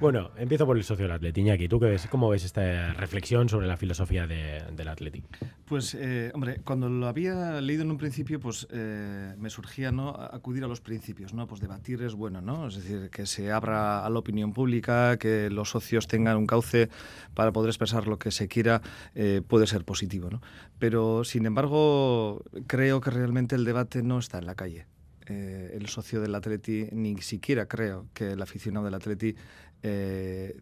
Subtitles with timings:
[0.00, 1.40] bueno, empiezo por el socio del Atleti.
[1.40, 5.22] Iñaki, ¿tú ves, cómo ves esta reflexión sobre la filosofía del Atleti?
[5.64, 10.10] Pues, eh, hombre, cuando lo había leído en un principio, pues eh, me surgía ¿no?
[10.10, 11.46] acudir a los principios, ¿no?
[11.46, 12.68] Pues debatir es bueno, ¿no?
[12.68, 16.88] Es decir, que se abra a la opinión pública, que los socios tengan un cauce
[17.34, 18.82] para poder expresar lo que se quiera,
[19.14, 20.40] eh, puede ser positivo, ¿no?
[20.78, 24.86] Pero, sin embargo, creo que realmente el debate no está en la calle.
[25.26, 29.34] El socio del Atleti, ni siquiera creo que el aficionado del Atleti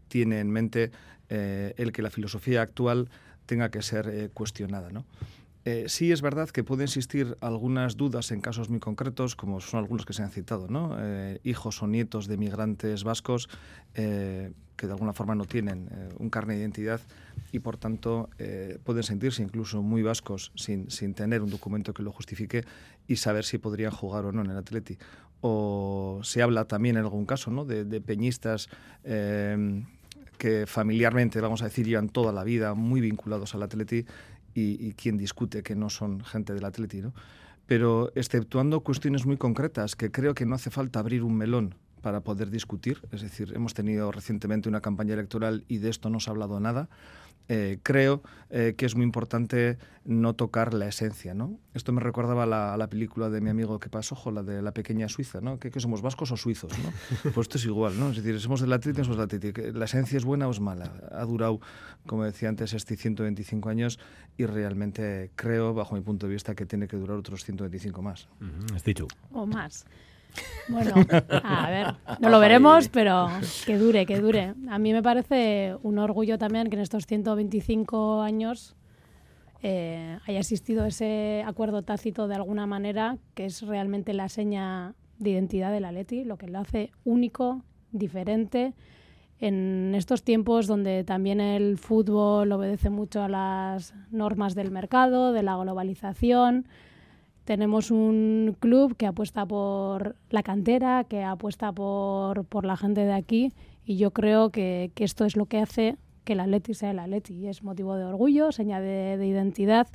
[0.09, 0.91] tiene en mente
[1.29, 3.09] el que la filosofía actual
[3.51, 4.91] tenga que ser eh, cuestionada.
[4.91, 5.04] ¿no?
[5.64, 9.81] Eh, sí es verdad que puede existir algunas dudas en casos muy concretos, como son
[9.81, 10.96] algunos que se han citado, ¿no?
[10.99, 13.49] Eh, hijos o nietos de migrantes vascos
[13.93, 17.01] que de alguna forma no tienen un carne de identidad
[17.53, 18.31] y por tanto
[18.85, 22.65] pueden sentirse incluso muy vascos sin, sin, tener un documento que lo justifique
[23.09, 24.96] y saber si podrían jugar o no en el Atleti.
[25.43, 27.65] O se habla también en algún caso ¿no?
[27.65, 28.68] de, de peñistas
[30.40, 34.06] que familiarmente, vamos a decir, llevan toda la vida muy vinculados al Atleti
[34.55, 37.03] y, y quien discute que no son gente del Atleti.
[37.67, 42.20] Pero exceptuando cuestiones muy concretas, que creo que no hace falta abrir un melón para
[42.20, 46.31] poder discutir, es decir, hemos tenido recientemente una campaña electoral y de esto no se
[46.31, 46.89] ha hablado nada,
[47.53, 51.34] eh, creo eh, que es muy importante no tocar la esencia.
[51.34, 51.59] ¿no?
[51.75, 55.09] Esto me recordaba la, la película de mi amigo que pasó, la de la pequeña
[55.09, 55.59] Suiza, ¿no?
[55.59, 56.71] ¿Qué, somos vascos o suizos?
[56.78, 56.93] ¿no?
[57.34, 58.11] Pues esto es igual, ¿no?
[58.11, 59.62] es decir, somos del Atlético, somos del Atlético.
[59.77, 60.93] ¿La esencia es buena o es mala?
[61.11, 61.61] Ha durado,
[62.06, 63.98] como decía antes, este 125 años
[64.39, 68.28] y realmente creo, bajo mi punto de vista, que tiene que durar otros 125 más.
[68.73, 69.09] ¿Has dicho?
[69.33, 69.87] O más.
[70.69, 70.95] Bueno,
[71.45, 73.28] a ver, no lo veremos, pero
[73.67, 74.55] que dure, que dure.
[74.69, 78.77] A mí me parece un orgullo también que en estos 125 años
[79.62, 85.31] eh, haya existido ese acuerdo tácito de alguna manera, que es realmente la seña de
[85.31, 88.75] identidad de la Leti, lo que lo hace único, diferente.
[89.39, 95.42] En estos tiempos donde también el fútbol obedece mucho a las normas del mercado, de
[95.42, 96.67] la globalización,
[97.45, 103.12] tenemos un club que apuesta por la cantera, que apuesta por, por la gente de
[103.12, 103.53] aquí
[103.84, 106.99] y yo creo que, que, esto es lo que hace que el Atleti sea el
[106.99, 107.49] Atleti.
[107.49, 109.89] Es motivo de orgullo, señal de, de, identidad.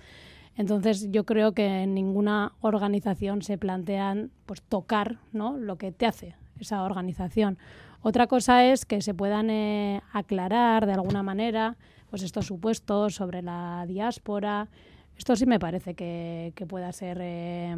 [0.57, 5.57] Entonces yo creo que en ninguna organización se plantean pues, tocar ¿no?
[5.57, 7.57] lo que te hace esa organización.
[8.01, 11.75] Otra cosa es que se puedan eh, aclarar de alguna manera
[12.09, 14.69] pues estos supuestos sobre la diáspora,
[15.17, 17.75] esto sí me parece que, pueda ser eh,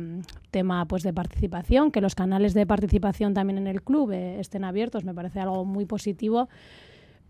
[0.51, 4.63] tema pues, de participación, que los canales de participación también en el club eh, estén
[4.63, 6.49] abiertos, me parece algo muy positivo,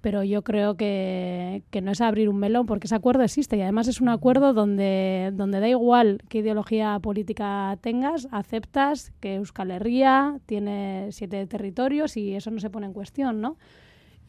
[0.02, 3.88] pero yo creo que, no es abrir un melón porque ese acuerdo existe y además
[3.88, 10.40] es un acuerdo donde, donde da igual qué ideología política tengas, aceptas que Euskal Herria
[10.46, 13.58] tiene siete territorios y eso no se pone en cuestión, ¿no?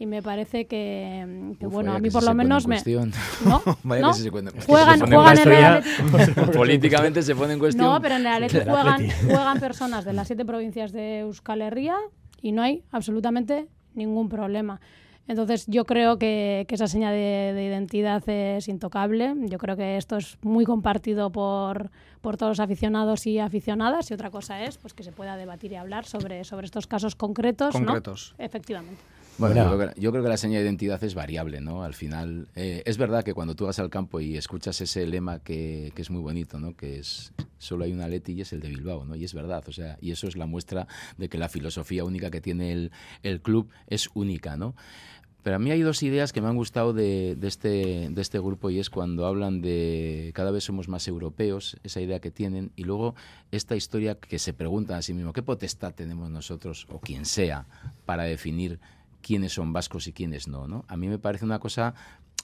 [0.01, 2.81] Y me parece que, bueno, a mí por lo menos me...
[3.45, 3.63] ¿No?
[3.83, 4.13] vaya ¿No?
[4.13, 4.53] Que se cuenta.
[4.65, 6.53] Juegan, en.
[6.53, 7.87] Políticamente se pone en cuestión.
[7.87, 11.97] No, pero en Atleti juegan, juegan personas de las siete provincias de Euskal Herria
[12.41, 14.81] y no hay absolutamente ningún problema.
[15.27, 19.35] Entonces yo creo que, que esa seña de, de, identidad es intocable.
[19.49, 21.91] Yo creo que esto es muy compartido por,
[22.23, 25.73] por todos los aficionados y aficionadas y otra cosa es pues que se pueda debatir
[25.73, 27.75] y hablar sobre, sobre estos casos concretos.
[27.75, 28.35] Concretos.
[28.39, 28.45] ¿no?
[28.45, 29.03] Efectivamente.
[29.39, 31.85] Bueno, yo, creo que, la señal de identidad es variable, ¿no?
[31.85, 35.39] Al final, eh, es verdad que cuando tú vas al campo y escuchas ese lema
[35.39, 36.77] que, es muy bonito, ¿no?
[36.77, 39.15] Que es solo hay una Leti y es el de Bilbao, ¿no?
[39.15, 40.89] Y es verdad, o sea, y eso es la muestra
[41.19, 42.91] de que la filosofía única que tiene
[43.23, 44.75] el, club es única, ¿no?
[45.45, 48.71] Pero a mí hay dos ideas que me han gustado de, este, de este grupo
[48.71, 52.83] y es cuando hablan de cada vez somos más europeos, esa idea que tienen, y
[52.83, 53.15] luego
[53.53, 57.67] esta historia que se preguntan a sí mismo, ¿qué potestad tenemos nosotros, o quien sea,
[58.05, 58.81] para definir
[59.29, 60.87] quiénes son vascos y quiénes no, no?
[60.89, 61.93] A mí me parece una cosa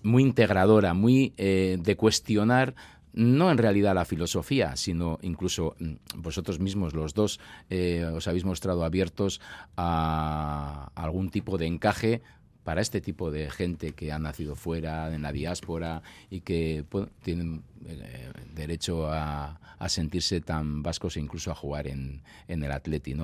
[0.03, 2.75] muy integradora, muy eh, de cuestionar
[3.15, 7.41] no en realidad la filosofía, sino incluso mm, vosotros mismos, los dos,
[7.71, 9.41] eh, os habéis mostrado abiertos
[9.79, 12.23] a algún tipo de encaje
[12.65, 16.85] para este tipo de gente que ha nacido fuera, en la diáspora y que
[17.23, 23.15] tienen eh, derecho a, a, sentirse tan vascos e incluso a jugar en, el Atleti.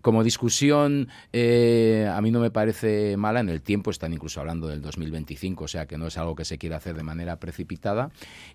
[0.00, 3.38] Como discusión, eh, a mí no me parece mala.
[3.38, 6.44] En el tiempo están incluso hablando del 2025, o sea que no es algo que
[6.44, 8.10] se quiera hacer de manera precipitada.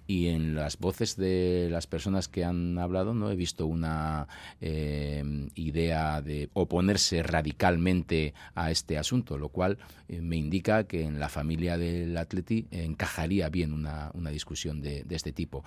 [0.08, 4.28] Y en las voces de las personas que han hablado, no he visto una
[4.60, 5.24] eh,
[5.56, 9.78] idea de oponerse radicalmente a este asunto, lo cual
[10.22, 15.16] me indica que en la familia del Atleti encajaría bien una, una discusión de, de
[15.16, 15.64] este tipo,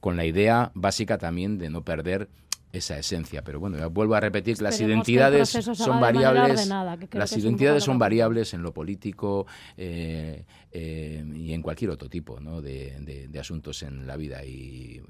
[0.00, 2.28] con la idea básica también de no perder
[2.72, 3.42] esa esencia.
[3.42, 6.52] Pero bueno, ya vuelvo a repetir que las que identidades son variables.
[6.62, 9.46] ordenada, las identidades son variables en lo político
[9.76, 12.60] eh, eh, y en cualquier otro tipo ¿no?
[12.60, 14.44] de, de- de asuntos en la vida.
[14.44, 15.00] Y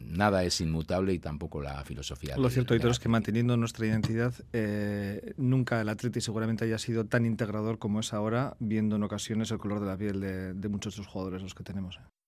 [0.00, 2.36] nada es inmutable y tampoco la filosofía.
[2.36, 7.06] Lo cierto, Aitor, es que manteniendo nuestra identidad, eh, nunca el Atleti seguramente haya sido
[7.06, 10.68] tan integrador como es ahora, viendo en ocasiones el color de la piel de, de
[10.68, 11.96] muchos de los jugadores los que tenemos.
[11.96, 12.19] eh.